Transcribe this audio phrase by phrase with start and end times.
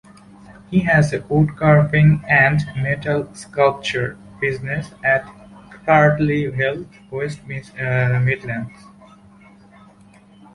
[0.71, 5.21] He has a wood carving and metal sculpture business at
[5.69, 8.73] Cradley Heath, West Midlands.